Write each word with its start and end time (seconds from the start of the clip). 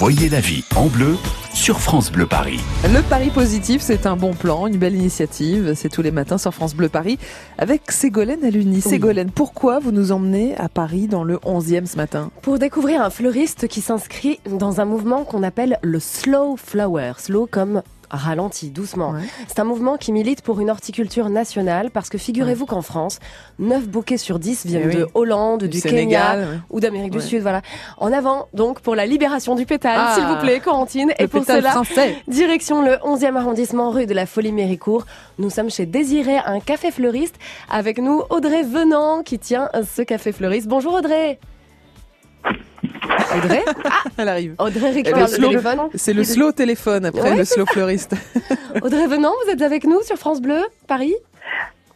Voyez 0.00 0.30
la 0.30 0.40
vie 0.40 0.64
en 0.76 0.86
bleu 0.86 1.18
sur 1.52 1.78
France 1.78 2.10
Bleu 2.10 2.24
Paris. 2.24 2.58
Le 2.84 3.02
Paris 3.02 3.28
positif, 3.28 3.82
c'est 3.82 4.06
un 4.06 4.16
bon 4.16 4.32
plan, 4.32 4.66
une 4.66 4.78
belle 4.78 4.94
initiative. 4.94 5.74
C'est 5.74 5.90
tous 5.90 6.00
les 6.00 6.10
matins 6.10 6.38
sur 6.38 6.54
France 6.54 6.74
Bleu 6.74 6.88
Paris 6.88 7.18
avec 7.58 7.92
Ségolène 7.92 8.42
Aluni. 8.42 8.80
Ségolène, 8.80 9.30
pourquoi 9.30 9.78
vous 9.78 9.92
nous 9.92 10.10
emmenez 10.10 10.56
à 10.56 10.70
Paris 10.70 11.06
dans 11.06 11.22
le 11.22 11.36
11e 11.36 11.84
ce 11.84 11.98
matin? 11.98 12.30
Pour 12.40 12.58
découvrir 12.58 13.02
un 13.02 13.10
fleuriste 13.10 13.68
qui 13.68 13.82
s'inscrit 13.82 14.40
dans 14.48 14.80
un 14.80 14.86
mouvement 14.86 15.24
qu'on 15.24 15.42
appelle 15.42 15.78
le 15.82 16.00
slow 16.00 16.56
flower. 16.56 17.12
Slow 17.18 17.46
comme 17.46 17.82
ralenti, 18.10 18.70
doucement. 18.70 19.14
C'est 19.48 19.58
un 19.60 19.64
mouvement 19.64 19.96
qui 19.96 20.12
milite 20.12 20.42
pour 20.42 20.60
une 20.60 20.70
horticulture 20.70 21.28
nationale 21.30 21.90
parce 21.90 22.08
que 22.08 22.18
figurez-vous 22.18 22.66
qu'en 22.66 22.82
France, 22.82 23.18
9 23.58 23.88
bouquets 23.88 24.16
sur 24.16 24.38
10 24.38 24.66
viennent 24.66 24.90
Eh 24.92 24.96
de 24.96 25.08
Hollande, 25.14 25.64
du, 25.64 25.80
Kenya 25.80 26.36
ouais. 26.36 26.44
ou 26.70 26.80
d'Amérique 26.80 27.12
du. 27.12 27.20
Sud. 27.20 27.42
Voilà. 27.42 27.62
En 27.98 28.12
avant, 28.12 28.48
donc, 28.54 28.80
pour 28.80 28.94
la 28.94 29.06
libération 29.06 29.54
du 29.54 29.66
pétale, 29.66 29.96
Ah. 29.98 30.14
s'il 30.14 30.24
vous 30.24 30.36
plaît, 30.36 30.60
Corentine. 30.60 31.12
Et 31.18 31.26
pour 31.28 31.44
cela, 31.44 31.70
français. 31.70 32.16
direction 32.28 32.82
le 32.82 32.96
11e 33.04 33.36
arrondissement, 33.36 33.90
rue 33.90 34.06
de 34.06 34.14
la 34.14 34.26
Folie-Méricourt. 34.26 35.06
Nous 35.38 35.50
sommes 35.50 35.70
chez 35.70 35.86
Désiré, 35.86 36.38
un 36.38 36.60
café 36.60 36.90
fleuriste. 36.90 37.36
Avec 37.70 37.98
nous, 37.98 38.22
Audrey 38.30 38.62
Venant, 38.62 39.22
qui 39.22 39.38
tient 39.38 39.68
ce 39.96 40.02
café 40.02 40.32
fleuriste. 40.32 40.68
Bonjour 40.68 40.94
Audrey. 40.94 41.38
Audrey 43.36 43.62
Elle 44.18 44.28
arrive. 44.28 44.54
Audrey 44.58 44.90
récupère 44.90 45.20
le 45.22 45.26
slow. 45.26 45.48
téléphone. 45.48 45.78
C'est 45.94 46.12
le 46.14 46.24
slow 46.24 46.52
téléphone 46.52 47.04
après 47.06 47.30
Ouais, 47.32 47.36
le 47.36 47.44
slow 47.44 47.66
fleuriste. 47.66 48.14
Audrey 48.82 49.06
Venant, 49.06 49.32
vous 49.44 49.52
êtes 49.52 49.62
avec 49.62 49.84
nous 49.84 50.00
sur 50.02 50.16
France 50.16 50.40
Bleu, 50.40 50.60
Paris 50.86 51.14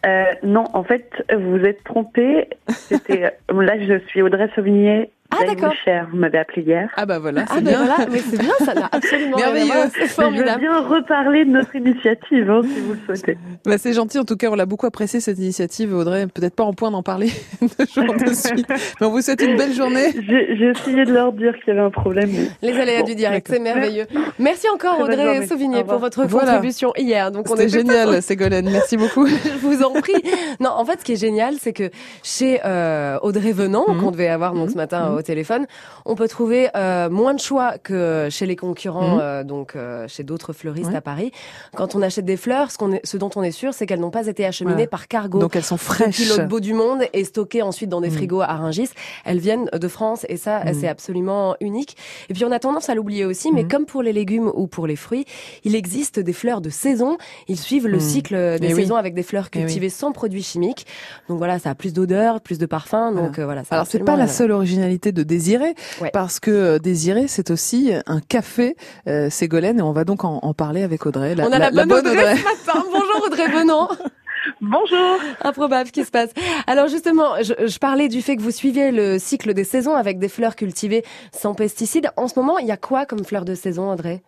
Euh, 0.07 0.25
non, 0.43 0.65
en 0.75 0.85
fait, 0.85 1.11
vous 1.35 1.59
êtes 1.65 1.83
trompé. 1.85 2.49
C'était 2.69 3.25
euh, 3.51 3.63
là, 3.63 3.75
je 3.81 3.99
suis 4.09 4.23
Audrey 4.23 4.51
Sauvigné. 4.55 5.11
Ah, 5.31 5.45
d'accord. 5.47 5.73
Cher, 5.85 6.07
vous 6.13 6.17
m'avez 6.19 6.39
appelé 6.39 6.63
hier. 6.63 6.89
Ah 6.97 7.07
bah 7.07 7.19
voilà, 7.19 7.45
Ah 7.49 7.55
c'est 7.57 7.61
ben 7.63 7.71
bien. 7.71 7.85
voilà, 7.85 8.07
mais 8.11 8.19
c'est 8.19 8.39
bien, 8.39 8.53
ça 8.65 8.73
n'a 8.75 8.89
absolument 8.93 9.37
rien 9.37 9.47
à 9.49 9.51
c'est 9.51 9.59
Mais 9.65 9.91
je 9.95 10.01
veux 10.03 10.07
formidable. 10.07 10.61
bien 10.61 10.81
reparler 10.81 11.45
de 11.45 11.51
notre 11.51 11.75
initiative, 11.75 12.49
hein, 12.51 12.61
si 12.63 12.81
vous 12.81 12.93
le 12.93 12.99
souhaitez. 13.05 13.39
Bah, 13.65 13.77
c'est 13.79 13.95
gentil, 13.95 14.19
en 14.21 14.25
tout 14.25 14.37
cas, 14.37 14.49
on 14.51 14.55
l'a 14.55 14.67
beaucoup 14.67 14.87
apprécié 14.87 15.19
cette 15.19 15.39
initiative, 15.39 15.93
Audrey. 15.93 16.29
Peut-être 16.29 16.55
pas 16.55 16.63
en 16.63 16.73
point 16.73 16.93
d'en 16.93 17.03
parler 17.03 17.31
deux 17.61 17.87
jours 17.87 18.15
de 18.15 18.33
suite. 18.33 18.69
Mais 19.01 19.07
on 19.07 19.11
vous 19.11 19.23
souhaite 19.23 19.43
une 19.43 19.57
belle 19.57 19.73
journée. 19.73 20.13
J'ai 20.15 20.57
j'ai 20.57 20.67
essayé 20.71 21.05
de 21.05 21.13
leur 21.13 21.33
dire 21.33 21.53
qu'il 21.59 21.69
y 21.75 21.77
avait 21.79 21.87
un 21.87 21.91
problème. 21.91 22.31
mais- 22.31 22.49
Les 22.71 22.79
aléas 22.79 23.01
Bon, 23.01 23.07
du 23.07 23.15
direct, 23.17 23.49
c'est 23.51 23.59
merveilleux. 23.59 24.07
Merci 24.39 24.69
encore 24.73 24.95
Très 24.99 25.15
Audrey 25.15 25.47
Sauvigné 25.47 25.83
pour 25.83 25.99
votre 25.99 26.27
Voilà. 26.27 26.53
contribution 26.53 26.93
hier. 26.97 27.33
Donc 27.33 27.51
on 27.51 27.55
était 27.55 27.69
génial, 27.71 28.23
Ségolène. 28.23 28.69
Merci 28.71 28.97
beaucoup. 28.97 29.27
Je 29.27 29.59
vous 29.67 29.83
en 29.83 29.91
prie. 29.95 30.13
Non, 30.61 30.71
en 30.71 30.85
fait, 30.85 31.01
ce 31.01 31.05
qui 31.05 31.13
est 31.15 31.21
génial, 31.21 31.55
c'est 31.59 31.73
que 31.73 31.91
chez 32.23 32.61
euh, 32.65 33.19
Audrey 33.23 33.53
Venant, 33.53 33.87
Mhm. 33.89 34.01
qu'on 34.01 34.11
devait 34.13 34.29
avoir 34.29 34.53
donc 34.55 34.71
ce 34.71 34.77
matin. 34.77 35.14
Au 35.15 35.23
téléphone, 35.23 35.67
on 36.05 36.15
peut 36.15 36.29
trouver 36.29 36.69
euh, 36.77 37.09
moins 37.11 37.35
de 37.35 37.41
choix 37.41 37.79
que 37.79 38.29
chez 38.31 38.47
les 38.47 38.57
concurrents, 38.57 39.15
Mhm. 39.17 39.21
euh, 39.23 39.45
donc 39.45 39.77
euh, 39.77 40.07
chez 40.09 40.23
d'autres 40.25 40.53
fleuristes 40.53 40.91
Ouais. 40.91 40.97
à 40.97 41.01
Paris. 41.01 41.33
Quand 41.77 41.95
on 41.95 42.03
achète 42.03 42.25
des 42.25 42.37
fleurs, 42.37 42.71
ce, 42.71 42.79
qu'on 42.79 42.93
est, 42.93 43.05
ce 43.07 43.17
dont 43.17 43.31
on 43.37 43.43
est 43.43 43.51
sûr, 43.51 43.73
c'est 43.75 43.87
qu'elles 43.87 44.01
n'ont 44.01 44.11
pas 44.11 44.27
été 44.27 44.45
acheminées 44.47 44.83
Ouais. 44.83 44.87
par 44.87 45.09
cargo. 45.09 45.39
Donc 45.39 45.57
elles 45.57 45.63
sont 45.65 45.77
depuis 45.77 45.87
fraîches. 45.87 46.29
l'autre 46.29 46.47
bout 46.49 46.61
du 46.61 46.75
monde 46.75 47.03
et 47.13 47.25
stockées 47.25 47.63
ensuite 47.63 47.89
dans 47.91 48.01
des 48.01 48.11
Mhm. 48.11 48.17
frigos 48.17 48.41
à 48.43 48.55
Rungis. 48.55 48.91
Elles 49.25 49.39
viennent 49.39 49.67
de 49.73 49.89
France 49.89 50.27
et 50.29 50.37
ça, 50.37 50.65
Mhm. 50.65 50.75
c'est 50.75 50.89
absolument 50.89 51.57
unique. 51.61 51.97
Et 52.29 52.35
puis 52.35 52.45
on 52.45 52.53
a 52.53 52.59
tendance 52.59 52.89
à 52.89 52.95
l'oublier 52.95 53.25
aussi, 53.25 53.53
mais 53.53 53.63
Mhm. 53.65 53.69
comme 53.71 53.87
pour 53.87 54.03
les 54.03 54.13
légumes 54.13 54.51
ou 54.55 54.67
pour 54.67 54.87
les 54.87 54.97
fruits, 54.97 55.25
il 55.65 55.75
existe 55.75 56.19
des 56.21 56.33
fleurs 56.33 56.61
de 56.61 56.71
saison. 56.71 57.17
Ils 57.49 57.59
suivent 57.59 57.87
le 57.89 57.95
Mhm. 57.99 58.01
cycle 58.01 58.35
des 58.61 58.69
Eh 58.71 58.75
oui. 58.75 58.83
saisons 58.83 58.97
avec 58.97 59.15
des 59.15 59.23
fleurs 59.23 59.49
Eh 59.53 59.59
oui. 59.59 59.65
cultivées 59.65 59.89
sans 59.91 60.13
produits 60.13 60.43
chimiques. 60.43 60.87
Donc 61.29 61.39
voilà, 61.39 61.59
ça 61.59 61.71
a 61.71 61.75
plus 61.75 61.93
d'odeur, 61.93 62.41
plus 62.41 62.59
de 62.59 62.67
parfum. 62.67 63.13
Donc 63.13 63.39
voilà. 63.39 63.63
a 63.63 63.75
Alors 63.75 63.87
c'est 63.87 63.99
pas 64.05 64.17
la 64.17 64.27
seule 64.27 64.53
originalité 64.53 65.04
de 65.13 65.23
Désiré, 65.23 65.75
Ouais. 66.01 66.11
parce 66.13 66.41
que 66.41 66.51
euh, 66.51 66.79
Désiré 66.79 67.29
c'est 67.29 67.51
aussi 67.51 67.93
un 68.07 68.21
café 68.21 68.77
euh, 69.09 69.31
Ségolène 69.31 69.79
et 69.79 69.83
on 69.83 69.93
va 69.93 70.05
donc 70.05 70.25
en, 70.25 70.39
en 70.43 70.55
parler 70.55 70.83
avec 70.83 71.07
Audrey. 71.07 71.35
voir. 71.35 71.49
On 71.49 71.53
a 71.53 71.59
la, 71.59 71.71
bonne, 71.71 71.93
Audrey, 71.93 72.37
ce 72.37 72.45
matin. 72.45 72.85
Bonjour 72.93 73.27
Audrey 73.27 73.49
Venant. 73.49 73.89
Bonjour. 74.61 75.17
Improbable, 75.43 75.91
qui 75.91 76.05
se 76.05 76.11
passe? 76.11 76.31
Alors 76.67 76.89
justement, 76.89 77.43
je, 77.43 77.55
je 77.67 77.79
parlais 77.79 78.09
du 78.09 78.21
fait 78.23 78.37
que 78.37 78.43
vous 78.43 78.51
suiviez 78.51 78.91
le 78.93 79.19
cycle 79.19 79.55
des 79.55 79.65
saisons 79.65 79.95
avec 79.95 80.19
des 80.19 80.29
fleurs 80.29 80.55
cultivées 80.57 81.05
sans 81.33 81.55
pesticides. 81.55 82.11
En 82.17 82.29
ce 82.29 82.39
moment, 82.39 82.59
il 82.59 82.67
y 82.67 82.71
a 82.71 82.77
quoi 82.77 83.07
comme 83.07 83.25
fleurs 83.25 83.45
de 83.45 83.55
saison, 83.55 83.91
Audrey? 83.91 84.23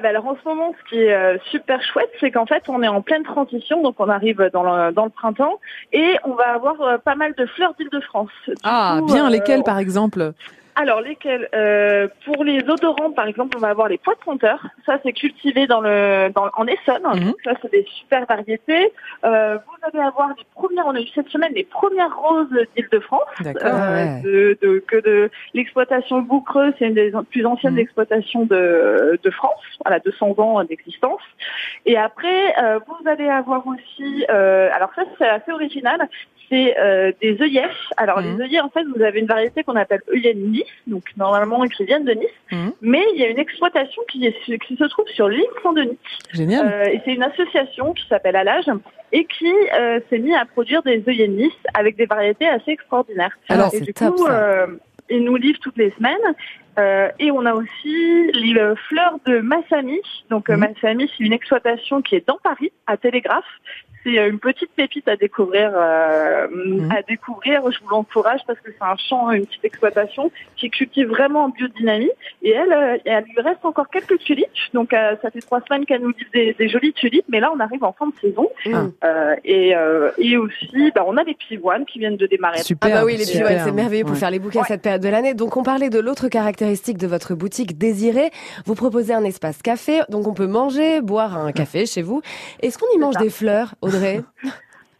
Ah 0.00 0.02
ben 0.02 0.16
alors 0.16 0.28
en 0.28 0.36
ce 0.42 0.48
moment, 0.48 0.74
ce 0.82 0.88
qui 0.88 1.02
est 1.02 1.12
euh, 1.12 1.36
super 1.50 1.82
chouette, 1.82 2.08
c'est 2.20 2.30
qu'en 2.30 2.46
fait, 2.46 2.62
on 2.68 2.82
est 2.82 2.88
en 2.88 3.02
pleine 3.02 3.22
transition, 3.22 3.82
donc 3.82 3.96
on 3.98 4.08
arrive 4.08 4.48
dans 4.50 4.62
le, 4.62 4.92
dans 4.92 5.04
le 5.04 5.10
printempe, 5.10 5.58
et 5.92 6.16
on 6.24 6.32
va 6.32 6.54
avoir 6.54 6.80
euh, 6.80 6.96
pas 6.96 7.16
mal 7.16 7.34
de 7.36 7.44
fleurs 7.44 7.74
d'Île-de-France. 7.78 8.30
Ah 8.62 9.00
coup, 9.00 9.12
bien, 9.12 9.26
euh, 9.26 9.30
lesquelles 9.30 9.62
par 9.62 9.78
exemple? 9.78 10.32
Alors 10.76 11.00
lesquels 11.00 11.48
Euh, 11.54 12.08
Pour 12.24 12.44
les 12.44 12.60
odorants, 12.68 13.10
par 13.12 13.26
exemple, 13.26 13.56
on 13.56 13.60
va 13.60 13.68
avoir 13.68 13.88
les 13.88 13.98
pois 13.98 14.14
de 14.14 14.24
senteur. 14.24 14.58
Ça, 14.86 14.98
c'est 15.02 15.12
cultivé 15.12 15.66
dans 15.66 15.80
le, 15.80 16.30
dans, 16.34 16.48
en 16.56 16.66
Essonne. 16.66 17.02
Mhm. 17.04 17.24
Donc 17.26 17.36
Ça, 17.44 17.52
c'est 17.60 17.70
des 17.70 17.84
super 17.98 18.24
variétés. 18.26 18.92
Euh, 19.24 19.58
vous 19.66 19.76
allez 19.82 20.04
avoir 20.04 20.28
les 20.28 20.44
premières, 20.54 20.86
on 20.86 20.94
a 20.94 21.00
eu 21.00 21.06
cette 21.14 21.28
semaine 21.28 21.52
les 21.54 21.64
premières 21.64 22.16
roses 22.16 22.48
d'Île-de-France. 22.76 23.22
Euh, 23.46 23.52
Ah 23.62 23.92
ouais. 23.92 24.20
de, 24.22 24.58
de- 24.62 24.78
que 24.86 24.96
de 25.00 25.30
l'exploitation 25.54 26.20
Boucreux, 26.22 26.72
c'est 26.78 26.86
une 26.86 26.94
des 26.94 27.12
plus 27.30 27.44
anciennes 27.46 27.74
Mhm. 27.74 27.78
exploitations 27.80 28.44
de, 28.46 29.18
de 29.22 29.30
France, 29.30 29.60
voilà 29.84 29.98
200 30.00 30.34
ans 30.38 30.62
d'existence. 30.64 31.20
Et 31.86 31.96
après, 31.96 32.54
euh, 32.62 32.78
vous 32.86 33.08
allez 33.08 33.28
avoir 33.28 33.66
aussi, 33.66 34.24
euh, 34.30 34.68
alors 34.74 34.90
ça 34.94 35.02
c'est 35.18 35.28
assez 35.28 35.52
original, 35.52 36.08
c'est 36.50 36.76
euh, 36.78 37.12
des 37.22 37.40
œillets. 37.40 37.68
Alors 37.96 38.20
Mhm. 38.20 38.36
les 38.38 38.44
œillets, 38.44 38.60
en 38.60 38.68
fait, 38.70 38.82
vous 38.94 39.02
avez 39.02 39.20
une 39.20 39.26
variété 39.26 39.62
qu'on 39.62 39.76
appelle 39.76 40.02
œillet 40.12 40.34
de 40.34 40.40
Nice, 40.40 40.64
donc 40.86 41.04
normalement 41.16 41.64
qui 41.66 41.84
viennent 41.84 42.04
de 42.04 42.12
Nice, 42.12 42.28
Mhm. 42.52 42.72
mais 42.82 43.02
il 43.14 43.20
y 43.20 43.24
a 43.24 43.28
une 43.28 43.38
exploitation 43.38 44.02
qui, 44.10 44.26
est, 44.26 44.58
qui 44.66 44.76
se 44.76 44.84
trouve 44.84 45.06
sur 45.08 45.28
l'île 45.28 45.44
Saint-Denis. 45.62 45.98
Génial. 46.32 46.66
Euh, 46.66 46.84
et 46.92 47.00
c'est 47.04 47.14
une 47.14 47.22
association 47.22 47.92
qui 47.94 48.06
s'appelle 48.08 48.36
Alage 48.36 48.66
et 49.12 49.24
qui 49.24 49.52
euh, 49.78 50.00
s'est 50.10 50.18
mis 50.18 50.34
à 50.34 50.44
produire 50.44 50.82
des 50.82 51.02
œillets 51.08 51.28
de 51.28 51.32
Nice 51.34 51.52
avec 51.74 51.96
des 51.96 52.06
variétés 52.06 52.48
assez 52.48 52.72
extraordinaires. 52.72 53.36
Alors, 53.48 53.68
et 53.72 53.78
c'est 53.78 53.84
du 53.84 53.94
top, 53.94 54.16
coup, 54.16 54.26
euh, 54.26 54.66
ils 55.08 55.22
nous 55.24 55.36
livrent 55.36 55.60
toutes 55.60 55.76
les 55.78 55.90
semaines. 55.92 56.18
Euh, 56.78 57.08
et 57.18 57.30
on 57.32 57.44
a 57.46 57.52
aussi 57.54 58.30
les 58.32 58.56
euh, 58.56 58.74
fleurs 58.88 59.16
de 59.26 59.40
Massamy. 59.40 60.00
Donc 60.30 60.48
euh, 60.48 60.54
Mhm. 60.54 60.60
Massamy, 60.60 61.10
c'est 61.16 61.24
une 61.24 61.32
exploitation 61.32 62.00
qui 62.00 62.14
est 62.16 62.26
dans 62.26 62.38
Paris, 62.42 62.72
à 62.86 62.96
Télégraphe. 62.96 63.44
C'est 64.04 64.16
une 64.28 64.38
petite 64.38 64.70
pépite 64.76 65.06
à 65.08 65.16
découvrir. 65.16 65.72
euh, 65.74 66.46
Mhm. 66.50 66.90
À 66.90 67.02
découvrir, 67.02 67.62
je 67.70 67.78
vous 67.80 67.88
l'encourage 67.90 68.40
parce 68.46 68.58
que 68.60 68.70
c'est 68.70 68.84
un 68.84 68.96
champ, 68.96 69.30
une 69.30 69.46
petite 69.46 69.64
exploitation 69.64 70.30
qui 70.56 70.70
cultive 70.70 71.08
vraiment 71.08 71.44
en 71.44 71.48
biodynamie. 71.50 72.10
Et 72.42 72.50
elle, 72.50 72.72
euh, 72.72 72.96
elle 73.04 73.24
lui 73.24 73.40
reste 73.42 73.64
encore 73.64 73.88
quelques 73.90 74.18
tulipes. 74.18 74.46
Donc 74.74 74.92
euh, 74.94 75.16
ça 75.22 75.30
fait 75.30 75.40
trois 75.40 75.60
semaines 75.68 75.84
qu'elle 75.86 76.00
nous 76.02 76.08
livre 76.10 76.30
des, 76.32 76.54
des 76.58 76.68
jolies 76.68 76.92
tulipes, 76.92 77.24
mais 77.28 77.40
là 77.40 77.50
on 77.54 77.60
arrive 77.60 77.84
en 77.84 77.92
fin 77.92 78.06
de 78.06 78.12
saison. 78.20 78.48
Ah. 78.66 78.82
Mm. 78.82 78.92
Euh, 79.04 79.36
et, 79.44 79.74
euh, 79.76 80.10
et 80.18 80.36
aussi, 80.36 80.90
bah, 80.94 81.04
on 81.06 81.16
a 81.16 81.22
les 81.24 81.34
pivoines 81.34 81.84
qui 81.84 81.98
viennent 81.98 82.16
de 82.16 82.26
démarrer. 82.26 82.58
Super. 82.62 82.90
Ah 82.92 83.00
bah 83.00 83.04
oui, 83.04 83.16
les 83.16 83.26
pivoines, 83.26 83.60
c'est 83.64 83.72
merveilleux 83.72 84.04
pour 84.04 84.12
Ouais. 84.14 84.18
faire 84.18 84.30
les 84.30 84.38
bouquets 84.38 84.60
à 84.60 84.64
cette 84.64 84.82
période 84.82 85.02
de 85.02 85.08
l'année. 85.08 85.34
Donc 85.34 85.56
on 85.56 85.62
parlait 85.62 85.90
de 85.90 86.00
l'autre 86.00 86.28
caractéristique 86.28 86.98
de 86.98 87.06
votre 87.06 87.34
boutique 87.34 87.76
Désirée. 87.78 88.30
Vous 88.66 88.74
proposez 88.74 89.12
un 89.14 89.24
espace 89.24 89.60
café, 89.62 90.00
donc 90.08 90.26
on 90.26 90.34
peut 90.34 90.46
manger, 90.46 91.00
boire 91.00 91.36
un 91.36 91.52
café 91.52 91.86
chez 91.86 92.02
vous. 92.02 92.22
Est-ce 92.62 92.78
qu'on 92.78 92.86
y 92.94 92.98
mange 92.98 93.14
ça. 93.14 93.20
des 93.20 93.30
fleurs, 93.30 93.74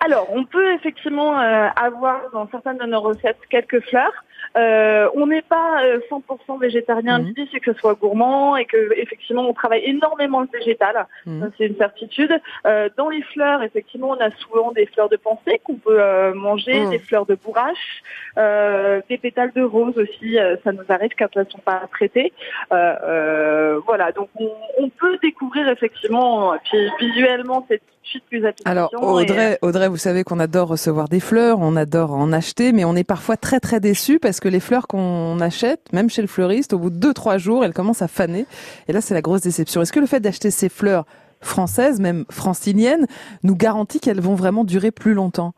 Alors, 0.00 0.28
on 0.32 0.44
peut 0.44 0.72
effectivement 0.74 1.38
euh, 1.38 1.68
avoir 1.76 2.30
dans 2.32 2.48
certaines 2.50 2.78
de 2.78 2.86
nos 2.86 3.00
recettes 3.00 3.38
quelques 3.50 3.80
fleurs. 3.88 4.24
Euh, 4.56 5.08
on 5.14 5.26
n'est 5.26 5.42
pas 5.42 5.82
euh, 5.84 6.00
100% 6.10 6.58
végétarien. 6.60 7.18
Mhm. 7.18 7.26
L'idée, 7.26 7.48
c'est 7.52 7.60
que 7.60 7.72
ce 7.72 7.78
soit 7.78 7.94
gourmand 7.94 8.56
et 8.56 8.64
que 8.64 8.92
effectivement, 8.96 9.42
on 9.48 9.52
travaille 9.52 9.82
énormément 9.84 10.40
le 10.40 10.48
végétal. 10.52 11.06
Mhm. 11.26 11.50
C'est 11.56 11.66
une 11.66 11.76
certitude. 11.76 12.32
Euh, 12.66 12.88
dans 12.96 13.08
les 13.08 13.22
fleurs, 13.22 13.62
effectivement, 13.62 14.10
on 14.10 14.20
a 14.20 14.30
souvent 14.42 14.72
des 14.72 14.86
fleurs 14.86 15.08
de 15.08 15.16
pensée 15.16 15.60
qu'on 15.64 15.76
peut 15.76 16.00
euh, 16.00 16.34
manger, 16.34 16.80
Mhm. 16.80 16.90
des 16.90 16.98
fleurs 16.98 17.26
de 17.26 17.34
bourrache, 17.36 18.02
euh, 18.38 19.00
des 19.08 19.18
pétales 19.18 19.52
de 19.54 19.62
rose 19.62 19.96
aussi. 19.98 20.38
euh, 20.38 20.56
ça 20.64 20.72
nous 20.72 20.84
arrive 20.88 21.10
quand 21.18 21.28
elles 21.36 21.50
sont 21.50 21.58
pas 21.58 21.82
traitées. 21.90 22.32
Euh, 22.72 22.94
euh, 23.04 23.80
voilà, 23.86 24.12
donc 24.12 24.28
on, 24.38 24.50
on 24.78 24.88
peut 24.88 25.18
découvrir 25.22 25.68
effectivement, 25.68 26.54
puis 26.64 26.78
visuellement, 27.00 27.64
c'est 27.68 27.80
plus. 28.28 28.42
Alors 28.64 28.90
et, 28.92 28.96
Audrey, 28.96 29.58
Audrey, 29.62 29.88
vous 29.88 29.96
savez 29.96 30.24
qu'on 30.24 30.40
adore 30.40 30.68
recevoir 30.68 31.08
des 31.08 31.20
fleurs, 31.20 31.58
on 31.60 31.76
adore 31.76 32.12
en 32.12 32.32
acheter, 32.32 32.72
mais 32.72 32.84
on 32.84 32.96
est 32.96 33.04
parfois 33.04 33.36
très 33.36 33.60
très 33.60 33.80
déçus 33.80 34.18
parce 34.18 34.29
que 34.38 34.48
les 34.48 34.60
fleurs 34.60 34.86
qu'on 34.86 35.40
achète, 35.40 35.92
même 35.92 36.08
chez 36.08 36.22
le 36.22 36.28
fleuriste, 36.28 36.72
au 36.74 36.78
bout 36.78 36.90
de 36.90 36.96
deux 37.00 37.12
trois 37.14 37.38
jours, 37.38 37.64
elles 37.64 37.72
commencent 37.74 38.02
à 38.02 38.08
faner. 38.08 38.46
Et 38.86 38.92
là, 38.92 39.00
c'est 39.00 39.14
la 39.14 39.22
grosse 39.22 39.40
déception. 39.40 39.82
Est-ce 39.82 39.92
que 39.92 39.98
le 39.98 40.06
fait 40.06 40.20
d'acheter 40.20 40.52
ces 40.52 40.68
fleurs 40.68 41.06
françaises, 41.40 41.98
même 42.00 42.26
franciliennes, 42.30 43.06
nous 43.42 43.56
garantit 43.56 43.98
qu'elles 43.98 44.20
vont 44.20 44.34
vraiment 44.34 44.62
durer 44.62 44.90
plus 44.92 45.14
longtemps? 45.14 45.54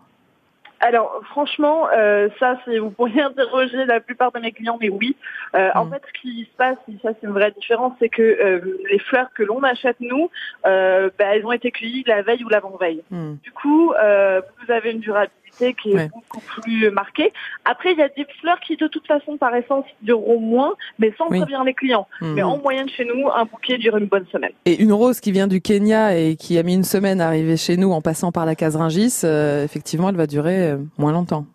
Alors 0.84 1.20
franchement, 1.30 1.86
euh, 1.96 2.28
ça 2.40 2.58
c'est 2.64 2.78
vous 2.80 2.90
pourriez 2.90 3.22
interroger 3.22 3.84
la 3.84 4.00
plupart 4.00 4.32
de 4.32 4.40
mes 4.40 4.50
clients, 4.50 4.78
mais 4.80 4.88
oui. 4.88 5.14
Euh, 5.54 5.68
En 5.76 5.84
Mm. 5.84 5.90
fait, 5.92 6.02
ce 6.12 6.20
qui 6.20 6.44
se 6.50 6.56
passe, 6.56 6.76
et 6.88 6.94
ça 7.02 7.10
c'est 7.20 7.26
une 7.28 7.32
vraie 7.32 7.52
différence, 7.52 7.92
c'est 8.00 8.08
que 8.08 8.20
euh, 8.22 8.60
les 8.90 8.98
fleurs 8.98 9.28
que 9.32 9.44
l'on 9.44 9.62
achète 9.62 9.96
nous, 10.00 10.28
bah, 10.64 11.10
elles 11.18 11.46
ont 11.46 11.52
été 11.52 11.70
cueillies 11.70 12.02
la 12.08 12.22
veille 12.22 12.42
ou 12.42 12.48
l'avant-veille. 12.48 13.02
Hmm. 13.12 13.34
Du 13.44 13.52
coup, 13.52 13.92
vous 13.92 14.72
avez 14.72 14.90
une 14.90 14.98
durabilité 15.00 15.41
intensité 15.52 15.74
qui 15.74 15.92
est 15.92 16.10
beaucoup 16.10 16.40
plus 16.62 16.90
marquée. 16.90 17.32
Après, 17.64 17.92
il 17.92 17.98
y 17.98 18.02
a 18.02 18.08
des 18.08 18.26
fleurs 18.40 18.60
qui, 18.60 18.76
de 18.76 18.86
toute 18.86 19.06
façon, 19.06 19.36
par 19.36 19.54
essence, 19.54 19.84
dureront 20.02 20.40
moins, 20.40 20.74
mais 20.98 21.12
sans 21.16 21.26
prévenir 21.26 21.64
les 21.64 21.74
clients. 21.74 22.06
Hmm. 22.20 22.34
Mais 22.34 22.42
en 22.42 22.58
moyenne, 22.58 22.88
chez 22.88 23.04
nous, 23.04 23.28
un 23.28 23.44
bouquet 23.44 23.78
dure 23.78 23.96
une 23.96 24.06
bonne 24.06 24.26
semaine. 24.32 24.52
Et 24.64 24.80
une 24.82 24.92
rose 24.92 25.20
qui 25.20 25.32
vient 25.32 25.46
du 25.46 25.60
Kenya 25.60 26.16
et 26.16 26.36
qui 26.36 26.58
a 26.58 26.62
mis 26.62 26.74
une 26.74 26.84
semaine 26.84 27.20
à 27.20 27.26
arriver 27.26 27.56
chez 27.56 27.76
nous 27.76 27.92
en 27.92 28.00
passant 28.00 28.32
par 28.32 28.46
la 28.46 28.54
case 28.54 28.76
Ringis, 28.76 29.20
euh, 29.24 29.64
effectivement, 29.64 30.08
elle 30.08 30.16
va 30.16 30.26
durer 30.26 30.70
euh, 30.70 30.76
moins 30.98 31.12
longtemps. 31.12 31.46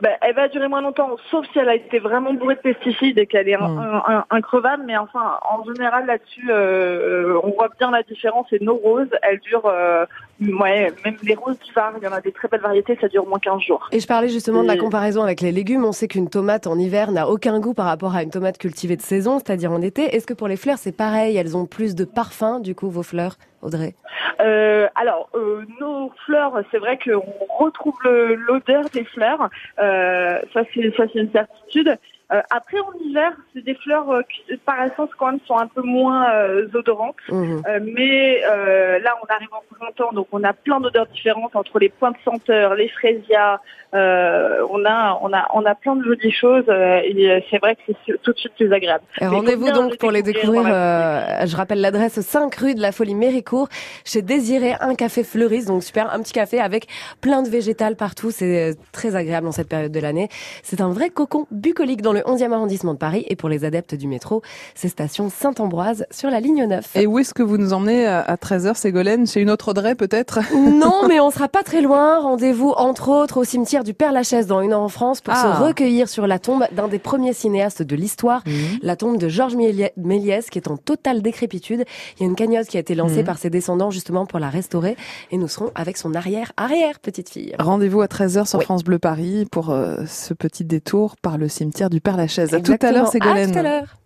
Ben, 0.00 0.12
elle 0.22 0.34
va 0.34 0.48
durer 0.48 0.68
moins 0.68 0.80
longtemps, 0.80 1.10
sauf 1.30 1.46
si 1.52 1.58
elle 1.58 1.68
a 1.68 1.74
été 1.74 1.98
vraiment 1.98 2.32
bourrée 2.32 2.54
de 2.54 2.60
pesticides 2.60 3.18
et 3.18 3.26
qu'elle 3.26 3.48
est 3.48 3.56
mmh. 3.56 4.24
increvable. 4.30 4.84
Mais 4.86 4.96
enfin, 4.96 5.38
en 5.48 5.62
général, 5.64 6.06
là-dessus, 6.06 6.48
euh, 6.50 7.38
on 7.42 7.50
voit 7.50 7.68
bien 7.78 7.90
la 7.90 8.02
différence. 8.02 8.46
Et 8.52 8.58
nos 8.60 8.76
roses, 8.76 9.10
elles 9.22 9.40
durent, 9.40 9.66
euh, 9.66 10.06
ouais, 10.40 10.92
même 11.04 11.16
les 11.22 11.34
roses 11.34 11.58
du 11.58 11.72
Var, 11.72 11.92
il 12.00 12.04
y 12.04 12.08
en 12.08 12.12
a 12.12 12.20
des 12.20 12.32
très 12.32 12.48
belles 12.48 12.60
variétés, 12.60 12.96
ça 13.00 13.08
dure 13.08 13.26
moins 13.26 13.38
15 13.38 13.60
jours. 13.60 13.88
Et 13.92 14.00
je 14.00 14.06
parlais 14.06 14.28
justement 14.28 14.62
de 14.62 14.68
la 14.68 14.76
comparaison 14.76 15.22
avec 15.22 15.42
les 15.42 15.52
légumes. 15.52 15.84
On 15.84 15.92
sait 15.92 16.08
qu'une 16.08 16.30
tomate 16.30 16.66
en 16.66 16.78
hiver 16.78 17.12
n'a 17.12 17.28
aucun 17.28 17.60
goût 17.60 17.74
par 17.74 17.86
rapport 17.86 18.14
à 18.14 18.22
une 18.22 18.30
tomate 18.30 18.58
cultivée 18.58 18.96
de 18.96 19.02
saison, 19.02 19.38
c'est-à-dire 19.38 19.72
en 19.72 19.82
été. 19.82 20.14
Est-ce 20.16 20.26
que 20.26 20.34
pour 20.34 20.48
les 20.48 20.56
fleurs, 20.56 20.78
c'est 20.78 20.96
pareil? 20.96 21.36
Elles 21.36 21.56
ont 21.56 21.66
plus 21.66 21.94
de 21.94 22.04
parfum, 22.04 22.60
du 22.60 22.74
coup, 22.74 22.88
vos 22.88 23.02
fleurs 23.02 23.36
Audrey? 23.62 23.94
Euh, 24.40 24.88
Alors, 24.94 25.28
euh, 25.34 25.64
nos 25.80 26.12
fleurs, 26.24 26.62
c'est 26.70 26.78
vrai 26.78 26.98
qu'on 26.98 27.22
retrouve 27.58 27.98
l'odeur 28.04 28.84
des 28.90 29.04
fleurs. 29.04 29.48
Euh, 29.78 30.40
ça, 30.52 30.62
c'est 30.74 30.94
ça, 30.96 31.04
c'est 31.12 31.20
une 31.20 31.32
certitude. 31.32 31.98
Euh, 32.32 32.40
après, 32.50 32.78
en 32.78 32.92
hiver, 33.04 33.32
c'est 33.52 33.64
des 33.64 33.74
fleurs 33.74 34.08
euh, 34.10 34.22
qui, 34.22 34.56
par 34.58 34.84
essence, 34.84 35.10
quand 35.18 35.26
même, 35.26 35.40
sont 35.46 35.58
un 35.58 35.66
peu 35.66 35.82
moins 35.82 36.32
euh, 36.32 36.68
odorantes. 36.74 37.16
Mmh. 37.28 37.62
mais 37.94 38.40
là, 38.40 39.16
on 39.22 39.34
arrive 39.34 39.48
en 39.52 39.62
printemps, 39.76 40.12
donc 40.12 40.28
on 40.32 40.44
a 40.44 40.52
plein 40.52 40.80
d'odeurs 40.80 41.06
différentes 41.06 41.56
entre 41.56 41.78
les 41.78 41.88
points 41.88 42.10
de 42.10 42.16
senteur, 42.24 42.74
les 42.74 42.88
fraisias. 42.88 43.60
on 43.92 44.84
a, 44.84 45.18
on 45.22 45.32
a, 45.32 45.46
on 45.54 45.64
a 45.64 45.74
plein 45.74 45.96
de 45.96 46.04
jolies 46.04 46.32
choses. 46.32 46.68
et 46.68 47.44
c'est 47.50 47.58
vrai 47.58 47.76
que 47.76 47.92
c'est 48.06 48.22
tout 48.22 48.32
de 48.32 48.38
suite 48.38 48.52
plus 48.54 48.72
agréable. 48.72 49.04
Rendez-vous 49.20 49.70
donc 49.72 49.96
pour 49.98 50.10
les 50.10 50.22
découvrir. 50.22 50.64
je 50.64 51.56
rappelle 51.56 51.80
l'adresse 51.80 52.20
5 52.20 52.54
rue 52.54 52.74
de 52.74 52.80
la 52.80 52.92
Folie 52.92 53.14
Méricourt 53.14 53.68
chez 54.04 54.22
Désiré, 54.22 54.74
un 54.80 54.94
café 54.94 55.24
fleuriste. 55.24 55.68
Donc 55.68 55.82
super, 55.82 56.12
un 56.12 56.20
petit 56.20 56.32
café 56.32 56.60
avec 56.60 56.86
plein 57.20 57.42
de 57.42 57.48
végétales 57.48 57.96
partout. 57.96 58.30
C'est 58.30 58.76
très 58.92 59.16
agréable 59.16 59.46
en 59.46 59.52
cette 59.52 59.68
période 59.68 59.92
de 59.92 60.00
l'année. 60.00 60.28
C'est 60.62 60.80
un 60.80 60.92
vrai 60.92 61.10
cocon 61.10 61.46
bucolique 61.50 62.02
dans 62.02 62.12
le 62.12 62.19
11e 62.26 62.52
arrondissement 62.52 62.94
de 62.94 62.98
Paris. 62.98 63.24
Et 63.28 63.36
pour 63.36 63.48
les 63.48 63.64
adeptes 63.64 63.94
du 63.94 64.08
métro, 64.08 64.42
c'est 64.74 64.88
station 64.88 65.30
Saint-Ambroise 65.30 66.06
sur 66.10 66.30
la 66.30 66.40
ligne 66.40 66.64
9. 66.64 66.96
Et 66.96 67.06
où 67.06 67.18
est-ce 67.18 67.34
que 67.34 67.42
vous 67.42 67.58
nous 67.58 67.72
emmenez 67.72 68.06
à 68.06 68.36
13h, 68.36 68.74
Ségolène? 68.74 69.26
Chez 69.26 69.40
une 69.40 69.50
autre 69.50 69.68
Audrey, 69.68 69.94
peut-être? 69.94 70.40
Non, 70.54 71.06
mais 71.08 71.20
on 71.20 71.30
sera 71.30 71.48
pas 71.48 71.62
très 71.62 71.82
loin. 71.82 72.20
Rendez-vous, 72.20 72.70
entre 72.70 73.08
autres, 73.08 73.38
au 73.38 73.44
cimetière 73.44 73.84
du 73.84 73.94
Père-Lachaise 73.94 74.46
dans 74.46 74.60
une 74.60 74.72
heure 74.72 74.80
en 74.80 74.88
France 74.88 75.20
pour 75.20 75.34
se 75.34 75.46
ah. 75.46 75.58
recueillir 75.58 76.08
sur 76.08 76.26
la 76.26 76.38
tombe 76.38 76.64
d'un 76.72 76.88
des 76.88 76.98
premiers 76.98 77.32
cinéastes 77.32 77.82
de 77.82 77.96
l'histoire, 77.96 78.42
mhm. 78.46 78.78
la 78.82 78.96
tombe 78.96 79.18
de 79.18 79.28
Georges 79.28 79.56
Méliès, 79.56 80.50
qui 80.50 80.58
est 80.58 80.68
en 80.68 80.76
totale 80.76 81.22
décrépitude. 81.22 81.84
Il 82.16 82.22
y 82.22 82.24
a 82.24 82.28
une 82.28 82.36
cagnotte 82.36 82.66
qui 82.66 82.76
a 82.76 82.80
été 82.80 82.94
lancée 82.94 83.18
mhm. 83.18 83.24
par 83.24 83.38
ses 83.38 83.50
descendants 83.50 83.90
justement 83.90 84.26
pour 84.26 84.38
la 84.38 84.48
restaurer. 84.48 84.96
Et 85.30 85.38
nous 85.38 85.48
serons 85.48 85.70
avec 85.74 85.96
son 85.96 86.14
arrière-arrière 86.14 86.98
petite 87.00 87.30
fille. 87.30 87.54
Rendez-vous 87.58 88.00
à 88.00 88.06
13h 88.06 88.46
sur 88.46 88.62
France 88.62 88.84
Bleu 88.84 88.98
Paris 88.98 89.46
pour 89.50 89.70
euh, 89.70 90.04
ce 90.06 90.34
petit 90.34 90.64
détour 90.64 91.16
par 91.16 91.38
le 91.38 91.48
cimetière 91.48 91.90
du 91.90 92.00
Père-Lachaise 92.10 92.50
chaise. 92.50 92.54
À 92.54 92.60
tout 92.60 92.86
à 92.86 92.92
l'heure, 92.92 93.08
Ségolène. 93.08 93.50
À 93.50 93.52
tout 93.52 93.58
à 93.58 93.62
l'heure. 93.62 93.96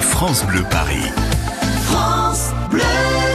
France 0.00 0.44
Bleu 0.46 0.62
Paris. 0.70 1.10